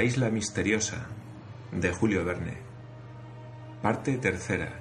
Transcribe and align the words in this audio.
La 0.00 0.04
isla 0.04 0.30
misteriosa 0.30 0.96
de 1.72 1.92
Julio 1.92 2.24
Verne. 2.24 2.56
Parte 3.82 4.16
tercera. 4.16 4.72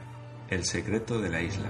El 0.49 0.63
secreto 0.63 1.19
de 1.19 1.27
la 1.27 1.41
isla. 1.41 1.67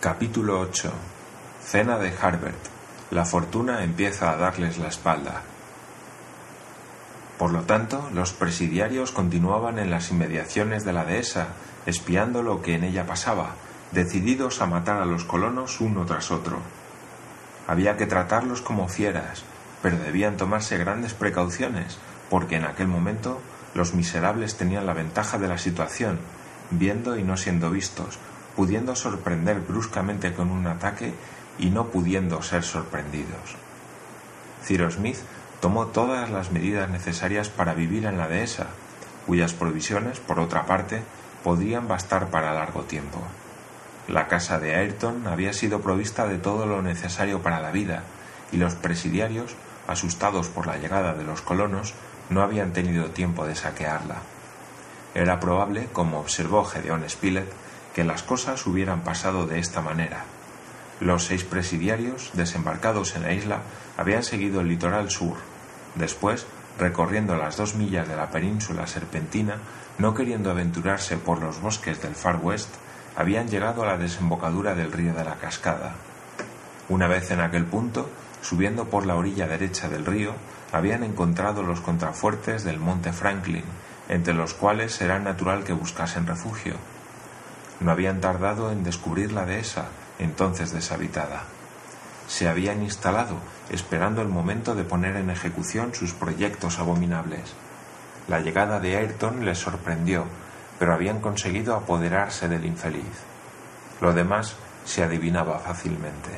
Capítulo 0.00 0.60
8. 0.60 0.92
Cena 1.64 1.96
de 1.96 2.12
Harbert. 2.20 2.62
La 3.10 3.24
fortuna 3.24 3.84
empieza 3.84 4.30
a 4.30 4.36
darles 4.36 4.76
la 4.76 4.88
espalda. 4.88 5.40
Por 7.38 7.52
lo 7.52 7.62
tanto, 7.62 8.10
los 8.12 8.34
presidiarios 8.34 9.12
continuaban 9.12 9.78
en 9.78 9.88
las 9.88 10.10
inmediaciones 10.10 10.84
de 10.84 10.92
la 10.92 11.06
dehesa, 11.06 11.54
espiando 11.86 12.42
lo 12.42 12.60
que 12.60 12.74
en 12.74 12.84
ella 12.84 13.06
pasaba, 13.06 13.54
decididos 13.92 14.60
a 14.60 14.66
matar 14.66 15.00
a 15.00 15.06
los 15.06 15.24
colonos 15.24 15.80
uno 15.80 16.04
tras 16.04 16.30
otro. 16.30 16.81
Había 17.66 17.96
que 17.96 18.06
tratarlos 18.06 18.60
como 18.60 18.88
fieras, 18.88 19.44
pero 19.82 19.98
debían 19.98 20.36
tomarse 20.36 20.78
grandes 20.78 21.14
precauciones, 21.14 21.98
porque 22.30 22.56
en 22.56 22.64
aquel 22.64 22.88
momento 22.88 23.40
los 23.74 23.94
miserables 23.94 24.56
tenían 24.56 24.86
la 24.86 24.94
ventaja 24.94 25.38
de 25.38 25.48
la 25.48 25.58
situación, 25.58 26.18
viendo 26.70 27.16
y 27.16 27.22
no 27.22 27.36
siendo 27.36 27.70
vistos, 27.70 28.18
pudiendo 28.56 28.94
sorprender 28.96 29.60
bruscamente 29.60 30.32
con 30.32 30.50
un 30.50 30.66
ataque 30.66 31.14
y 31.58 31.70
no 31.70 31.88
pudiendo 31.88 32.42
ser 32.42 32.64
sorprendidos. 32.64 33.56
Cyrus 34.64 34.94
Smith 34.94 35.18
tomó 35.60 35.86
todas 35.86 36.30
las 36.30 36.50
medidas 36.50 36.88
necesarias 36.90 37.48
para 37.48 37.74
vivir 37.74 38.06
en 38.06 38.18
la 38.18 38.28
dehesa, 38.28 38.68
cuyas 39.26 39.52
provisiones, 39.52 40.20
por 40.20 40.40
otra 40.40 40.66
parte, 40.66 41.02
podrían 41.42 41.88
bastar 41.88 42.28
para 42.28 42.54
largo 42.54 42.82
tiempo. 42.82 43.20
La 44.08 44.26
casa 44.26 44.58
de 44.58 44.74
Ayrton 44.74 45.26
había 45.26 45.52
sido 45.52 45.80
provista 45.80 46.26
de 46.26 46.38
todo 46.38 46.66
lo 46.66 46.82
necesario 46.82 47.40
para 47.40 47.60
la 47.60 47.70
vida, 47.70 48.02
y 48.50 48.56
los 48.56 48.74
presidiarios, 48.74 49.54
asustados 49.86 50.48
por 50.48 50.66
la 50.66 50.76
llegada 50.76 51.14
de 51.14 51.24
los 51.24 51.40
colonos, 51.40 51.94
no 52.28 52.42
habían 52.42 52.72
tenido 52.72 53.10
tiempo 53.10 53.46
de 53.46 53.54
saquearla. 53.54 54.16
Era 55.14 55.38
probable, 55.40 55.88
como 55.92 56.18
observó 56.18 56.64
Gedeón 56.64 57.08
Spilett, 57.08 57.50
que 57.94 58.04
las 58.04 58.22
cosas 58.22 58.66
hubieran 58.66 59.02
pasado 59.02 59.46
de 59.46 59.58
esta 59.58 59.82
manera. 59.82 60.24
Los 61.00 61.24
seis 61.24 61.44
presidiarios, 61.44 62.30
desembarcados 62.32 63.14
en 63.16 63.22
la 63.22 63.32
isla, 63.32 63.62
habían 63.96 64.22
seguido 64.22 64.60
el 64.60 64.68
litoral 64.68 65.10
sur. 65.10 65.36
Después, 65.94 66.46
recorriendo 66.78 67.36
las 67.36 67.56
dos 67.56 67.74
millas 67.74 68.08
de 68.08 68.16
la 68.16 68.30
península 68.30 68.86
serpentina, 68.86 69.58
no 69.98 70.14
queriendo 70.14 70.50
aventurarse 70.50 71.18
por 71.18 71.40
los 71.40 71.60
bosques 71.60 72.00
del 72.00 72.14
Far 72.14 72.36
West, 72.42 72.70
habían 73.16 73.48
llegado 73.48 73.82
a 73.82 73.86
la 73.86 73.96
desembocadura 73.96 74.74
del 74.74 74.92
río 74.92 75.14
de 75.14 75.24
la 75.24 75.36
Cascada. 75.36 75.94
Una 76.88 77.06
vez 77.06 77.30
en 77.30 77.40
aquel 77.40 77.66
punto, 77.66 78.08
subiendo 78.40 78.86
por 78.86 79.06
la 79.06 79.14
orilla 79.14 79.46
derecha 79.46 79.88
del 79.88 80.06
río, 80.06 80.32
habían 80.72 81.02
encontrado 81.04 81.62
los 81.62 81.80
contrafuertes 81.80 82.64
del 82.64 82.78
monte 82.78 83.12
Franklin, 83.12 83.64
entre 84.08 84.34
los 84.34 84.54
cuales 84.54 85.00
era 85.00 85.18
natural 85.18 85.64
que 85.64 85.72
buscasen 85.72 86.26
refugio. 86.26 86.74
No 87.80 87.90
habían 87.90 88.20
tardado 88.20 88.72
en 88.72 88.84
descubrir 88.84 89.32
la 89.32 89.44
dehesa, 89.44 89.86
entonces 90.18 90.72
deshabitada. 90.72 91.44
Se 92.28 92.48
habían 92.48 92.82
instalado, 92.82 93.36
esperando 93.70 94.22
el 94.22 94.28
momento 94.28 94.74
de 94.74 94.84
poner 94.84 95.16
en 95.16 95.30
ejecución 95.30 95.94
sus 95.94 96.12
proyectos 96.12 96.78
abominables. 96.78 97.54
La 98.28 98.40
llegada 98.40 98.80
de 98.80 98.96
Ayrton 98.96 99.44
les 99.44 99.58
sorprendió, 99.58 100.26
pero 100.82 100.94
habían 100.94 101.20
conseguido 101.20 101.76
apoderarse 101.76 102.48
del 102.48 102.64
infeliz. 102.64 103.22
Lo 104.00 104.12
demás 104.12 104.56
se 104.84 105.04
adivinaba 105.04 105.60
fácilmente. 105.60 106.30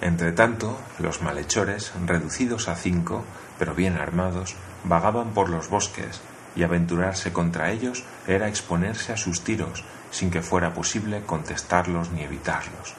Entretanto, 0.00 0.78
los 1.00 1.20
malhechores, 1.20 1.92
reducidos 2.06 2.68
a 2.68 2.76
cinco, 2.76 3.24
pero 3.58 3.74
bien 3.74 3.96
armados, 3.96 4.54
vagaban 4.84 5.30
por 5.30 5.48
los 5.48 5.68
bosques, 5.68 6.20
y 6.54 6.62
aventurarse 6.62 7.32
contra 7.32 7.72
ellos 7.72 8.04
era 8.28 8.46
exponerse 8.46 9.12
a 9.12 9.16
sus 9.16 9.42
tiros, 9.42 9.82
sin 10.12 10.30
que 10.30 10.40
fuera 10.40 10.72
posible 10.72 11.24
contestarlos 11.26 12.12
ni 12.12 12.22
evitarlos. 12.22 12.94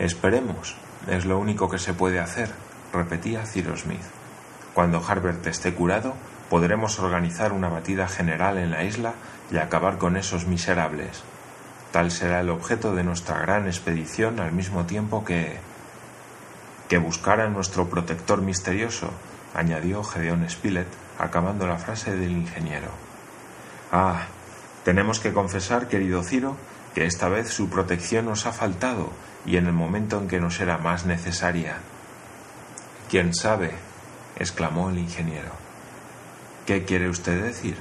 Esperemos, 0.00 0.74
es 1.06 1.26
lo 1.26 1.38
único 1.38 1.70
que 1.70 1.78
se 1.78 1.94
puede 1.94 2.18
hacer, 2.18 2.50
repetía 2.92 3.46
Cyrus 3.46 3.82
Smith. 3.82 4.02
Cuando 4.74 5.00
Harbert 5.06 5.46
esté 5.46 5.72
curado, 5.74 6.14
podremos 6.50 6.98
organizar 6.98 7.52
una 7.52 7.68
batida 7.68 8.08
general 8.08 8.58
en 8.58 8.70
la 8.70 8.84
isla 8.84 9.14
y 9.50 9.58
acabar 9.58 9.98
con 9.98 10.16
esos 10.16 10.46
miserables. 10.46 11.22
Tal 11.92 12.10
será 12.10 12.40
el 12.40 12.50
objeto 12.50 12.94
de 12.94 13.04
nuestra 13.04 13.38
gran 13.38 13.66
expedición 13.66 14.40
al 14.40 14.52
mismo 14.52 14.84
tiempo 14.86 15.24
que... 15.24 15.58
que 16.88 16.98
buscar 16.98 17.40
a 17.40 17.48
nuestro 17.48 17.88
protector 17.88 18.42
misterioso, 18.42 19.10
añadió 19.54 20.04
Gedeón 20.04 20.48
Spilett, 20.48 20.88
acabando 21.18 21.66
la 21.66 21.78
frase 21.78 22.14
del 22.14 22.32
ingeniero. 22.32 22.90
Ah, 23.90 24.26
tenemos 24.84 25.18
que 25.18 25.32
confesar, 25.32 25.88
querido 25.88 26.22
Ciro, 26.22 26.56
que 26.94 27.06
esta 27.06 27.28
vez 27.28 27.48
su 27.48 27.68
protección 27.68 28.26
nos 28.26 28.46
ha 28.46 28.52
faltado 28.52 29.10
y 29.44 29.56
en 29.56 29.66
el 29.66 29.72
momento 29.72 30.18
en 30.18 30.28
que 30.28 30.40
nos 30.40 30.60
era 30.60 30.78
más 30.78 31.06
necesaria. 31.06 31.78
¿Quién 33.10 33.34
sabe? 33.34 33.72
exclamó 34.38 34.90
el 34.90 34.98
ingeniero. 34.98 35.65
¿Qué 36.66 36.84
quiere 36.84 37.08
usted 37.08 37.44
decir? 37.44 37.76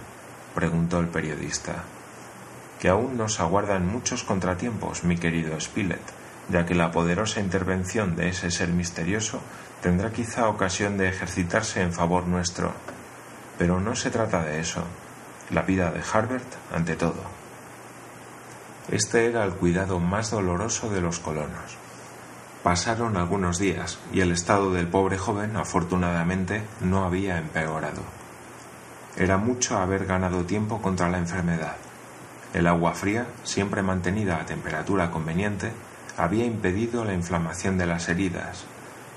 preguntó 0.53 1.00
el 1.00 1.07
periodista. 1.07 1.85
Que 2.79 2.88
aún 2.90 3.18
nos 3.18 3.40
aguardan 3.40 3.88
muchos 3.88 4.23
contratiempos, 4.23 5.03
mi 5.03 5.18
querido 5.18 5.59
Spilett, 5.59 6.03
ya 6.50 6.68
que 6.68 6.75
la 6.75 6.91
poderosa 6.91 7.40
intervención 7.40 8.16
de 8.16 8.29
ese 8.29 8.51
ser 8.51 8.69
misterioso 8.69 9.41
tendrá 9.81 10.12
quizá 10.12 10.47
ocasión 10.50 11.00
de 11.00 11.09
ejercitarse 11.09 11.81
en 11.81 11.94
favor 11.94 12.28
nuestro. 12.28 12.74
Pero 13.57 13.79
no 13.79 13.95
se 13.95 14.12
trata 14.12 14.44
de 14.44 14.59
eso. 14.59 14.84
La 15.50 15.63
vida 15.63 15.91
de 15.91 16.03
Harbert 16.13 16.45
ante 16.72 16.95
todo. 16.95 17.24
Este 18.91 19.25
era 19.25 19.44
el 19.45 19.53
cuidado 19.53 20.00
más 20.00 20.29
doloroso 20.29 20.91
de 20.91 21.01
los 21.01 21.18
colonos. 21.18 21.75
Pasaron 22.62 23.18
algunos 23.18 23.57
días 23.57 23.97
y 24.13 24.22
el 24.22 24.31
estado 24.31 24.72
del 24.72 24.88
pobre 24.88 25.18
joven 25.18 25.57
afortunadamente 25.57 26.62
no 26.81 27.03
había 27.03 27.40
empeorado. 27.40 28.25
Era 29.17 29.37
mucho 29.37 29.77
haber 29.77 30.05
ganado 30.05 30.43
tiempo 30.43 30.81
contra 30.81 31.09
la 31.09 31.17
enfermedad. 31.17 31.77
El 32.53 32.67
agua 32.67 32.93
fría, 32.93 33.27
siempre 33.43 33.81
mantenida 33.81 34.37
a 34.37 34.45
temperatura 34.45 35.09
conveniente, 35.09 35.71
había 36.17 36.45
impedido 36.45 37.05
la 37.05 37.13
inflamación 37.13 37.77
de 37.77 37.85
las 37.85 38.09
heridas, 38.09 38.65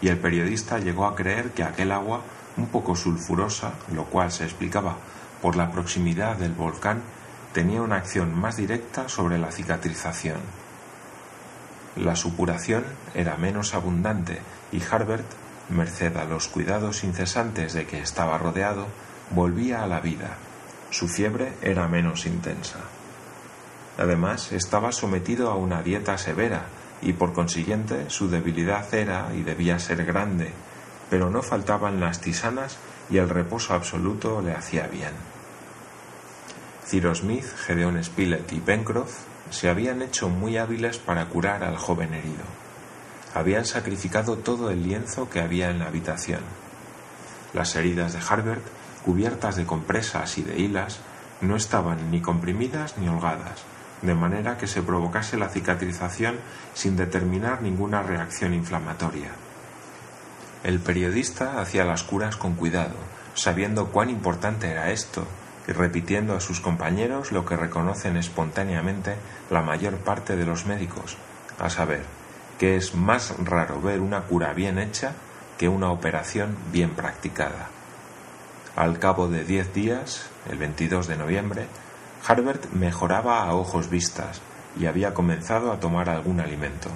y 0.00 0.08
el 0.08 0.18
periodista 0.18 0.78
llegó 0.78 1.06
a 1.06 1.14
creer 1.14 1.50
que 1.50 1.64
aquel 1.64 1.92
agua, 1.92 2.22
un 2.56 2.66
poco 2.66 2.94
sulfurosa, 2.94 3.72
lo 3.92 4.04
cual 4.04 4.30
se 4.32 4.44
explicaba 4.44 4.96
por 5.42 5.56
la 5.56 5.70
proximidad 5.70 6.36
del 6.36 6.52
volcán, 6.52 7.02
tenía 7.52 7.82
una 7.82 7.96
acción 7.96 8.38
más 8.38 8.56
directa 8.56 9.08
sobre 9.08 9.38
la 9.38 9.50
cicatrización. 9.50 10.38
La 11.96 12.14
supuración 12.14 12.84
era 13.14 13.36
menos 13.36 13.74
abundante 13.74 14.40
y 14.70 14.80
Harbert, 14.82 15.26
merced 15.70 16.16
a 16.16 16.24
los 16.24 16.48
cuidados 16.48 17.02
incesantes 17.04 17.72
de 17.72 17.86
que 17.86 18.00
estaba 18.00 18.38
rodeado, 18.38 18.86
volvía 19.30 19.82
a 19.82 19.86
la 19.86 20.00
vida. 20.00 20.36
Su 20.90 21.08
fiebre 21.08 21.52
era 21.62 21.88
menos 21.88 22.26
intensa. 22.26 22.78
Además, 23.98 24.52
estaba 24.52 24.92
sometido 24.92 25.50
a 25.50 25.56
una 25.56 25.82
dieta 25.82 26.16
severa 26.18 26.66
y 27.02 27.12
por 27.12 27.32
consiguiente 27.32 28.10
su 28.10 28.28
debilidad 28.28 28.92
era 28.94 29.30
y 29.34 29.42
debía 29.42 29.78
ser 29.78 30.04
grande, 30.04 30.52
pero 31.10 31.30
no 31.30 31.42
faltaban 31.42 32.00
las 32.00 32.20
tisanas 32.20 32.78
y 33.10 33.18
el 33.18 33.28
reposo 33.28 33.74
absoluto 33.74 34.40
le 34.40 34.52
hacía 34.52 34.86
bien. 34.86 35.12
Cyrus 36.86 37.18
Smith, 37.18 37.44
Gedeon 37.66 38.02
Spilett 38.02 38.52
y 38.52 38.60
Pencroff 38.60 39.12
se 39.50 39.68
habían 39.68 40.02
hecho 40.02 40.28
muy 40.28 40.56
hábiles 40.56 40.98
para 40.98 41.26
curar 41.26 41.64
al 41.64 41.76
joven 41.76 42.14
herido. 42.14 42.44
Habían 43.34 43.66
sacrificado 43.66 44.38
todo 44.38 44.70
el 44.70 44.82
lienzo 44.82 45.28
que 45.28 45.40
había 45.40 45.70
en 45.70 45.80
la 45.80 45.86
habitación. 45.86 46.40
Las 47.52 47.76
heridas 47.76 48.12
de 48.12 48.20
Harbert 48.26 48.64
cubiertas 49.08 49.56
de 49.56 49.64
compresas 49.64 50.36
y 50.36 50.42
de 50.42 50.58
hilas, 50.58 50.98
no 51.40 51.56
estaban 51.56 52.10
ni 52.10 52.20
comprimidas 52.20 52.98
ni 52.98 53.08
holgadas, 53.08 53.64
de 54.02 54.12
manera 54.12 54.58
que 54.58 54.66
se 54.66 54.82
provocase 54.82 55.38
la 55.38 55.48
cicatrización 55.48 56.36
sin 56.74 56.94
determinar 56.94 57.62
ninguna 57.62 58.02
reacción 58.02 58.52
inflamatoria. 58.52 59.30
El 60.62 60.80
periodista 60.80 61.58
hacía 61.58 61.86
las 61.86 62.02
curas 62.02 62.36
con 62.36 62.52
cuidado, 62.52 62.96
sabiendo 63.32 63.86
cuán 63.86 64.10
importante 64.10 64.70
era 64.70 64.90
esto, 64.90 65.26
y 65.66 65.72
repitiendo 65.72 66.36
a 66.36 66.40
sus 66.40 66.60
compañeros 66.60 67.32
lo 67.32 67.46
que 67.46 67.56
reconocen 67.56 68.18
espontáneamente 68.18 69.16
la 69.48 69.62
mayor 69.62 69.96
parte 69.96 70.36
de 70.36 70.44
los 70.44 70.66
médicos, 70.66 71.16
a 71.58 71.70
saber, 71.70 72.04
que 72.58 72.76
es 72.76 72.94
más 72.94 73.34
raro 73.42 73.80
ver 73.80 74.00
una 74.00 74.24
cura 74.24 74.52
bien 74.52 74.78
hecha 74.78 75.12
que 75.56 75.66
una 75.66 75.90
operación 75.92 76.58
bien 76.72 76.90
practicada. 76.90 77.77
Al 78.78 79.00
cabo 79.00 79.26
de 79.26 79.42
diez 79.42 79.74
días, 79.74 80.30
el 80.48 80.56
22 80.56 81.08
de 81.08 81.16
noviembre, 81.16 81.66
Harbert 82.24 82.70
mejoraba 82.70 83.42
a 83.42 83.52
ojos 83.56 83.90
vistas 83.90 84.40
y 84.78 84.86
había 84.86 85.14
comenzado 85.14 85.72
a 85.72 85.80
tomar 85.80 86.08
algún 86.08 86.38
alimento. 86.38 86.88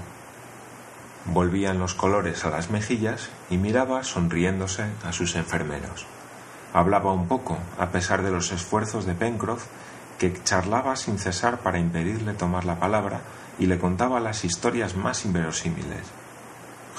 Volvían 1.25 1.81
los 1.81 1.94
colores 1.94 2.44
a 2.44 2.50
las 2.50 2.70
mejillas 2.70 3.31
y 3.50 3.56
miraba 3.56 4.05
sonriéndose 4.05 4.84
a 5.05 5.12
sus 5.12 5.34
enfermeros. 5.34 6.06
Hablaba 6.73 7.12
un 7.12 7.26
poco, 7.26 7.58
a 7.76 7.88
pesar 7.88 8.23
de 8.23 8.31
los 8.31 8.52
esfuerzos 8.52 9.05
de 9.05 9.14
Pencroff, 9.14 9.64
que 10.20 10.40
charlaba 10.44 10.94
sin 10.94 11.19
cesar 11.19 11.62
para 11.62 11.81
impedirle 11.81 12.34
tomar 12.34 12.64
la 12.64 12.79
palabra 12.79 13.23
y 13.58 13.67
le 13.67 13.81
contaba 13.81 14.20
las 14.20 14.44
historias 14.44 14.94
más 14.94 15.25
inverosímiles. 15.25 16.06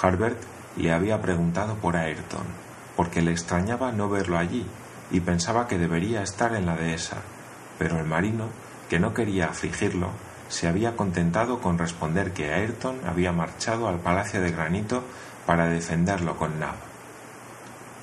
Harbert 0.01 0.43
le 0.75 0.91
había 0.91 1.21
preguntado 1.21 1.75
por 1.75 1.95
Ayrton, 1.95 2.72
porque 2.95 3.21
le 3.21 3.31
extrañaba 3.31 3.91
no 3.91 4.09
verlo 4.09 4.37
allí 4.37 4.65
y 5.11 5.19
pensaba 5.19 5.67
que 5.67 5.77
debería 5.77 6.21
estar 6.23 6.55
en 6.55 6.65
la 6.65 6.75
dehesa, 6.75 7.17
pero 7.77 7.99
el 7.99 8.05
marino, 8.05 8.49
que 8.89 8.99
no 8.99 9.13
quería 9.13 9.45
afligirlo, 9.49 10.09
se 10.49 10.67
había 10.67 10.95
contentado 10.95 11.59
con 11.59 11.77
responder 11.77 12.33
que 12.33 12.53
Ayrton 12.53 12.99
había 13.07 13.31
marchado 13.31 13.87
al 13.87 13.99
Palacio 13.99 14.41
de 14.41 14.51
Granito 14.51 15.03
para 15.45 15.67
defenderlo 15.67 16.37
con 16.37 16.59
Nab. 16.59 16.75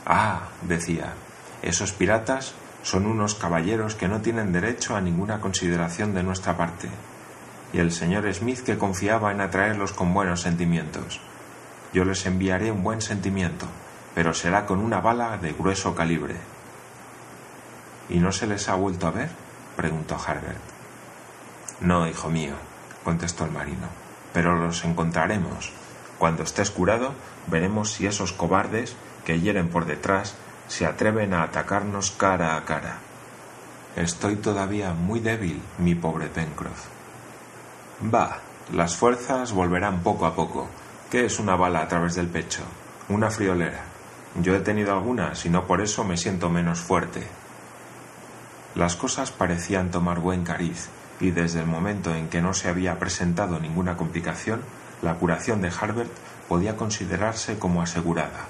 Ah, 0.06 0.48
decía, 0.62 1.12
esos 1.62 1.92
piratas 1.92 2.54
son 2.82 3.06
unos 3.06 3.34
caballeros 3.34 3.94
que 3.94 4.08
no 4.08 4.20
tienen 4.20 4.52
derecho 4.52 4.96
a 4.96 5.00
ninguna 5.00 5.40
consideración 5.40 6.14
de 6.14 6.22
nuestra 6.22 6.56
parte, 6.56 6.88
y 7.72 7.78
el 7.78 7.92
señor 7.92 8.32
Smith 8.32 8.60
que 8.60 8.78
confiaba 8.78 9.30
en 9.30 9.40
atraerlos 9.40 9.92
con 9.92 10.12
buenos 10.12 10.40
sentimientos. 10.40 11.20
Yo 11.92 12.04
les 12.04 12.24
enviaré 12.26 12.72
un 12.72 12.82
buen 12.82 13.00
sentimiento, 13.00 13.66
pero 14.14 14.34
será 14.34 14.66
con 14.66 14.80
una 14.80 15.00
bala 15.00 15.36
de 15.36 15.52
grueso 15.52 15.94
calibre. 15.94 16.36
¿Y 18.08 18.18
no 18.18 18.32
se 18.32 18.46
les 18.46 18.68
ha 18.68 18.74
vuelto 18.74 19.06
a 19.06 19.12
ver? 19.12 19.30
preguntó 19.76 20.16
Harbert. 20.16 20.60
No, 21.80 22.06
hijo 22.06 22.28
mío, 22.28 22.54
contestó 23.04 23.44
el 23.44 23.52
marino, 23.52 23.88
pero 24.32 24.56
los 24.56 24.84
encontraremos. 24.84 25.72
Cuando 26.18 26.42
estés 26.42 26.70
curado, 26.70 27.14
veremos 27.46 27.92
si 27.92 28.06
esos 28.06 28.32
cobardes 28.32 28.94
que 29.24 29.40
hieren 29.40 29.68
por 29.68 29.86
detrás 29.86 30.34
se 30.68 30.86
atreven 30.86 31.34
a 31.34 31.42
atacarnos 31.42 32.10
cara 32.10 32.56
a 32.56 32.64
cara. 32.64 32.98
Estoy 33.96 34.36
todavía 34.36 34.92
muy 34.92 35.20
débil, 35.20 35.60
mi 35.78 35.94
pobre 35.94 36.26
Pencroff. 36.26 36.86
Va, 38.02 38.38
las 38.72 38.96
fuerzas 38.96 39.52
volverán 39.52 40.02
poco 40.02 40.26
a 40.26 40.34
poco. 40.34 40.68
¿Qué 41.10 41.24
es 41.24 41.40
una 41.40 41.56
bala 41.56 41.82
a 41.82 41.88
través 41.88 42.14
del 42.14 42.28
pecho? 42.28 42.62
Una 43.08 43.30
friolera. 43.30 43.89
Yo 44.36 44.54
he 44.54 44.60
tenido 44.60 44.92
algunas 44.92 45.44
y 45.44 45.48
no 45.48 45.66
por 45.66 45.80
eso 45.80 46.04
me 46.04 46.16
siento 46.16 46.50
menos 46.50 46.80
fuerte. 46.80 47.26
Las 48.74 48.94
cosas 48.94 49.32
parecían 49.32 49.90
tomar 49.90 50.20
buen 50.20 50.44
cariz, 50.44 50.88
y 51.18 51.32
desde 51.32 51.60
el 51.60 51.66
momento 51.66 52.14
en 52.14 52.28
que 52.28 52.40
no 52.40 52.54
se 52.54 52.68
había 52.68 52.98
presentado 52.98 53.58
ninguna 53.58 53.96
complicación, 53.96 54.62
la 55.02 55.14
curación 55.14 55.60
de 55.60 55.70
Harbert 55.70 56.12
podía 56.48 56.76
considerarse 56.76 57.58
como 57.58 57.82
asegurada. 57.82 58.46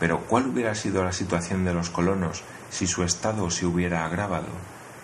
Pero 0.00 0.20
¿cuál 0.20 0.48
hubiera 0.48 0.74
sido 0.74 1.04
la 1.04 1.12
situación 1.12 1.64
de 1.64 1.74
los 1.74 1.90
colonos 1.90 2.42
si 2.70 2.86
su 2.86 3.02
estado 3.04 3.50
se 3.50 3.66
hubiera 3.66 4.04
agravado? 4.04 4.48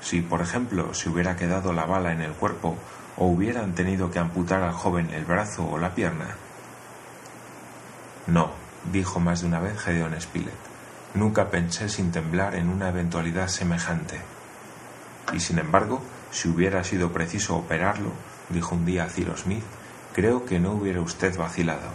Si, 0.00 0.22
por 0.22 0.40
ejemplo, 0.40 0.94
se 0.94 1.08
hubiera 1.08 1.36
quedado 1.36 1.72
la 1.72 1.84
bala 1.84 2.12
en 2.12 2.22
el 2.22 2.32
cuerpo 2.32 2.76
o 3.16 3.26
hubieran 3.26 3.74
tenido 3.74 4.10
que 4.10 4.18
amputar 4.18 4.62
al 4.62 4.72
joven 4.72 5.10
el 5.10 5.24
brazo 5.24 5.68
o 5.68 5.78
la 5.78 5.94
pierna? 5.94 6.36
No, 8.26 8.50
dijo 8.92 9.20
más 9.20 9.40
de 9.40 9.48
una 9.48 9.60
vez 9.60 9.78
Gedeón 9.78 10.20
Spilett. 10.20 10.54
Nunca 11.14 11.50
pensé 11.50 11.88
sin 11.88 12.12
temblar 12.12 12.54
en 12.54 12.68
una 12.68 12.88
eventualidad 12.88 13.48
semejante. 13.48 14.20
Y 15.32 15.40
sin 15.40 15.58
embargo, 15.58 16.02
si 16.30 16.48
hubiera 16.48 16.84
sido 16.84 17.12
preciso 17.12 17.56
operarlo, 17.56 18.10
dijo 18.50 18.74
un 18.74 18.84
día 18.84 19.08
Ciro 19.08 19.36
Smith, 19.36 19.64
creo 20.14 20.44
que 20.44 20.60
no 20.60 20.72
hubiera 20.72 21.00
usted 21.00 21.36
vacilado. 21.36 21.88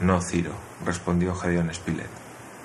No, 0.00 0.20
Ciro, 0.20 0.52
respondió 0.84 1.34
Gedeón 1.34 1.74
Spilett, 1.74 2.10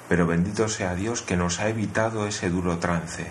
pero 0.07 0.27
bendito 0.27 0.67
sea 0.67 0.93
Dios 0.93 1.21
que 1.21 1.37
nos 1.37 1.59
ha 1.59 1.67
evitado 1.69 2.27
ese 2.27 2.49
duro 2.49 2.77
trance. 2.77 3.27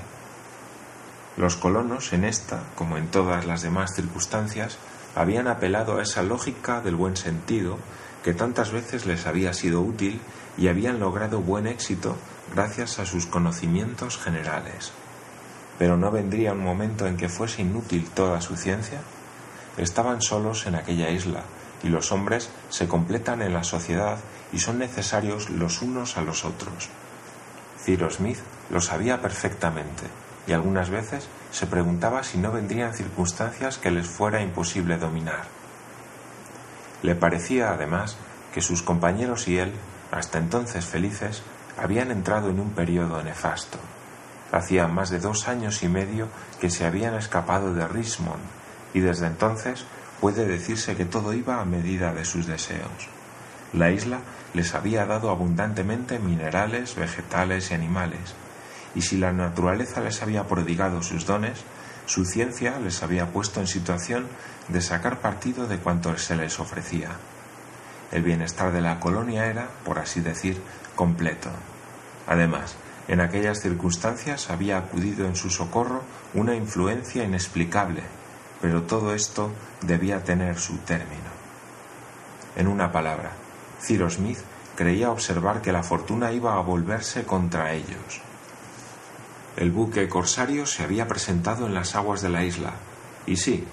Los 1.37 1.57
colonos, 1.57 2.13
en 2.13 2.25
esta, 2.25 2.65
como 2.75 2.97
en 2.99 3.09
todas 3.09 3.47
las 3.47 3.63
demás 3.63 3.95
circunstancias, 3.95 4.79
habían 5.15 5.47
apelado 5.47 5.99
a 5.99 6.03
esa 6.03 6.23
lógica 6.23 6.81
del 6.81 6.97
buen 6.97 7.17
sentido 7.17 7.79
que 8.23 8.35
tantas 8.35 8.71
veces 8.71 9.07
les 9.07 9.27
había 9.27 9.53
sido 9.53 9.81
útil 9.81 10.21
y 10.57 10.69
habían 10.69 11.01
logrado 11.01 11.41
buen 11.41 11.67
éxito 11.67 12.17
gracias 12.55 12.99
a 12.99 13.07
sus 13.07 13.27
conocimientos 13.27 14.19
generales. 14.19 14.93
Pero 15.79 15.97
¿no 15.97 16.11
vendría 16.11 16.53
un 16.53 16.63
momento 16.63 17.07
en 17.07 17.17
que 17.17 17.29
fuese 17.29 17.63
inútil 17.63 18.09
toda 18.15 18.41
su 18.41 18.57
ciencia? 18.57 19.01
Estaban 19.77 20.21
solos 20.21 20.67
en 20.67 20.75
aquella 20.75 21.11
isla, 21.11 21.43
y 21.83 21.89
los 21.89 22.13
hombres 22.13 22.51
se 22.69 22.87
completan 22.87 23.43
en 23.43 23.55
la 23.55 23.65
sociedad 23.65 24.19
y 24.53 24.59
son 24.59 24.79
necesarios 24.79 25.51
los 25.51 25.83
unos 25.83 26.17
a 26.17 26.23
los 26.23 26.45
otros. 26.45 26.91
Ciro 27.83 28.11
Smith 28.11 28.39
lo 28.71 28.81
sabía 28.81 29.21
perfectamente, 29.21 30.05
y 30.47 30.53
algunas 30.53 30.91
veces 30.91 31.27
se 31.51 31.67
preguntaba 31.67 32.23
si 32.23 32.39
no 32.39 32.53
vendrían 32.53 32.95
circunstancias 32.95 33.79
que 33.79 33.91
les 33.91 34.07
fuera 34.07 34.43
imposible 34.43 34.99
dominar. 34.99 35.62
Le 37.03 37.15
parecía, 37.15 37.71
además, 37.71 38.17
que 38.55 38.61
sus 38.61 38.83
compañeros 38.83 39.49
y 39.49 39.59
él, 39.59 39.73
hasta 40.11 40.39
entonces 40.39 40.85
felices, 40.85 41.43
habían 41.77 42.11
entrado 42.11 42.51
en 42.51 42.61
un 42.61 42.71
periodo 42.71 43.23
nefasto. 43.23 43.79
Hacía 44.53 44.87
más 44.87 45.11
de 45.11 45.19
dos 45.19 45.49
años 45.49 45.83
y 45.83 45.89
medio 45.89 46.29
que 46.61 46.71
se 46.71 46.85
habían 46.85 47.15
escapado 47.15 47.73
de 47.75 47.89
Richmond 47.89 48.43
y 48.95 49.01
desde 49.01 49.27
entonces 49.27 49.85
puede 50.21 50.47
decirse 50.47 50.95
que 50.95 51.05
todo 51.05 51.33
iba 51.33 51.61
a 51.61 51.65
medida 51.65 52.13
de 52.13 52.25
sus 52.25 52.47
deseos. 52.47 53.09
La 53.73 53.91
isla 53.91 54.19
les 54.53 54.75
había 54.75 55.07
dado 55.07 55.31
abundantemente 55.31 56.19
minerales, 56.19 56.95
vegetales 56.95 57.71
y 57.71 57.75
animales, 57.75 58.35
y 58.95 59.01
si 59.01 59.17
la 59.17 59.33
naturaleza 59.33 60.03
les 60.03 60.23
había 60.23 60.47
prodigado 60.47 61.03
sus 61.03 61.25
dones, 61.25 61.65
su 62.07 62.25
ciencia 62.25 62.79
les 62.79 63.03
había 63.03 63.33
puesto 63.33 63.61
en 63.61 63.67
situación 63.67 64.27
de 64.69 64.81
sacar 64.81 65.21
partido 65.21 65.67
de 65.67 65.79
cuanto 65.79 66.17
se 66.19 66.37
les 66.37 66.59
ofrecía. 66.61 67.11
El 68.11 68.23
bienestar 68.23 68.73
de 68.73 68.81
la 68.81 69.01
colonia 69.01 69.47
era, 69.47 69.69
por 69.85 69.99
así 69.99 70.21
decir, 70.21 70.61
completo. 70.95 71.49
Además, 72.27 72.77
en 73.09 73.21
aquellas 73.21 73.61
circunstancias 73.61 74.51
había 74.51 74.79
acudido 74.79 75.27
en 75.27 75.37
su 75.37 75.51
socorro 75.51 76.03
una 76.35 76.55
influencia 76.55 77.25
inexplicable, 77.25 78.03
pero 78.61 78.83
todo 78.83 79.15
esto 79.15 79.51
debía 79.81 80.23
tener 80.23 80.59
su 80.59 80.79
término. 80.79 81.33
En 82.55 82.69
una 82.69 82.93
palabra, 82.93 83.33
Ciro 83.81 84.09
Smith 84.11 84.39
creía 84.77 85.11
observar 85.11 85.63
que 85.63 85.73
la 85.73 85.83
fortuna 85.83 86.33
iba 86.33 86.55
a 86.55 86.61
volverse 86.61 87.25
contra 87.25 87.73
ellos. 87.73 88.21
El 89.57 89.71
buque 89.71 90.09
corsario 90.09 90.67
se 90.67 90.83
había 90.83 91.09
presentado 91.09 91.67
en 91.67 91.75
las 91.75 91.95
aguas 91.95 92.23
de 92.23 92.31
la 92.31 92.45
isla, 92.45 92.73
y 93.27 93.37
sí, 93.37 93.65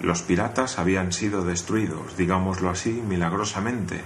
los 0.00 0.22
piratas 0.22 0.78
habían 0.78 1.12
sido 1.12 1.44
destruidos, 1.44 2.16
digámoslo 2.16 2.70
así, 2.70 2.90
milagrosamente, 2.90 4.02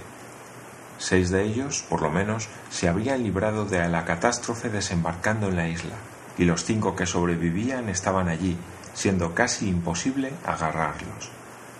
Seis 1.01 1.31
de 1.31 1.41
ellos, 1.43 1.83
por 1.89 2.03
lo 2.03 2.11
menos, 2.11 2.47
se 2.69 2.87
habrían 2.87 3.23
librado 3.23 3.65
de 3.65 3.89
la 3.89 4.05
catástrofe 4.05 4.69
desembarcando 4.69 5.47
en 5.47 5.55
la 5.55 5.67
isla, 5.67 5.95
y 6.37 6.45
los 6.45 6.63
cinco 6.63 6.95
que 6.95 7.07
sobrevivían 7.07 7.89
estaban 7.89 8.29
allí, 8.29 8.55
siendo 8.93 9.33
casi 9.33 9.67
imposible 9.67 10.31
agarrarlos. 10.45 11.31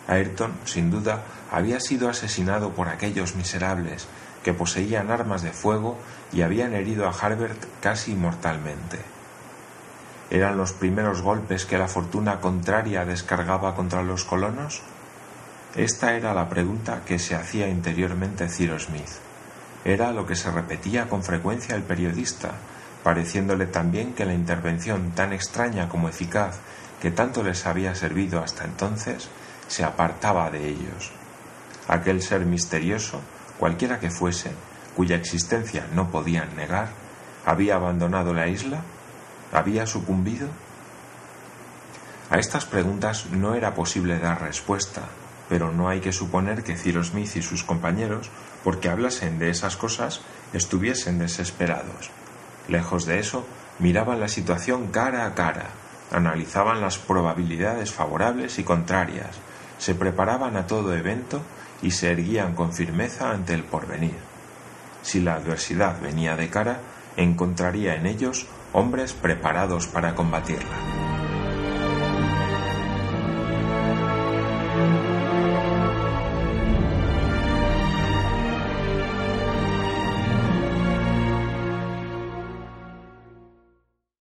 Ayrton, 0.07 0.53
sin 0.65 0.89
duda, 0.89 1.21
había 1.51 1.79
sido 1.79 2.09
asesinado 2.09 2.71
por 2.71 2.89
aquellos 2.89 3.35
miserables 3.35 4.07
que 4.43 4.53
poseían 4.53 5.11
armas 5.11 5.43
de 5.43 5.51
fuego 5.51 5.99
y 6.33 6.41
habían 6.41 6.73
herido 6.73 7.07
a 7.07 7.11
Harbert 7.11 7.63
casi 7.79 8.15
mortalmente. 8.15 8.97
¿Eran 10.31 10.55
los 10.55 10.71
primeros 10.71 11.21
golpes 11.21 11.65
que 11.65 11.77
la 11.77 11.89
fortuna 11.89 12.39
contraria 12.39 13.03
descargaba 13.03 13.75
contra 13.75 14.01
los 14.01 14.23
colonos? 14.23 14.81
Esta 15.75 16.15
era 16.15 16.33
la 16.33 16.47
pregunta 16.47 17.01
que 17.05 17.19
se 17.19 17.35
hacía 17.35 17.67
interiormente 17.67 18.47
Ciro 18.47 18.79
Smith. 18.79 19.09
Era 19.83 20.13
lo 20.13 20.25
que 20.25 20.37
se 20.37 20.49
repetía 20.49 21.09
con 21.09 21.21
frecuencia 21.21 21.75
el 21.75 21.83
periodista, 21.83 22.51
pareciéndole 23.03 23.65
también 23.65 24.13
que 24.13 24.23
la 24.23 24.33
intervención 24.33 25.11
tan 25.11 25.33
extraña 25.33 25.89
como 25.89 26.07
eficaz 26.07 26.59
que 27.01 27.11
tanto 27.11 27.43
les 27.43 27.65
había 27.65 27.93
servido 27.93 28.41
hasta 28.41 28.63
entonces 28.63 29.27
se 29.67 29.83
apartaba 29.83 30.49
de 30.49 30.65
ellos. 30.65 31.11
Aquel 31.89 32.21
ser 32.21 32.45
misterioso, 32.45 33.19
cualquiera 33.59 33.99
que 33.99 34.11
fuese, 34.11 34.51
cuya 34.95 35.17
existencia 35.17 35.87
no 35.93 36.09
podían 36.09 36.55
negar, 36.55 36.87
había 37.45 37.75
abandonado 37.75 38.33
la 38.33 38.47
isla, 38.47 38.81
había 39.51 39.85
sucumbido. 39.85 40.47
A 42.29 42.39
estas 42.39 42.65
preguntas 42.65 43.27
no 43.31 43.55
era 43.55 43.73
posible 43.73 44.19
dar 44.19 44.41
respuesta, 44.41 45.03
pero 45.49 45.71
no 45.71 45.89
hay 45.89 45.99
que 45.99 46.13
suponer 46.13 46.63
que 46.63 46.77
Cyrus 46.77 47.07
Smith 47.07 47.35
y 47.35 47.41
sus 47.41 47.63
compañeros, 47.63 48.29
porque 48.63 48.89
hablasen 48.89 49.37
de 49.37 49.49
esas 49.49 49.75
cosas, 49.75 50.21
estuviesen 50.53 51.19
desesperados. 51.19 52.09
Lejos 52.69 53.05
de 53.05 53.19
eso, 53.19 53.45
miraban 53.79 54.19
la 54.19 54.29
situación 54.29 54.87
cara 54.87 55.25
a 55.25 55.35
cara, 55.35 55.71
analizaban 56.11 56.79
las 56.79 56.97
probabilidades 56.97 57.91
favorables 57.91 58.59
y 58.59 58.63
contrarias, 58.63 59.37
se 59.77 59.95
preparaban 59.95 60.55
a 60.55 60.67
todo 60.67 60.95
evento 60.95 61.41
y 61.81 61.91
se 61.91 62.11
erguían 62.11 62.53
con 62.53 62.71
firmeza 62.71 63.31
ante 63.31 63.53
el 63.53 63.63
porvenir. 63.63 64.15
Si 65.01 65.19
la 65.19 65.35
adversidad 65.35 65.99
venía 65.99 66.35
de 66.35 66.49
cara, 66.49 66.79
encontraría 67.17 67.95
en 67.95 68.05
ellos 68.05 68.47
hombres 68.73 69.13
preparados 69.13 69.87
para 69.87 70.15
combatirla. 70.15 71.00